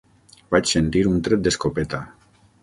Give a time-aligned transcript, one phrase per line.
[0.55, 2.01] Vaig sentir un tret d'escopeta.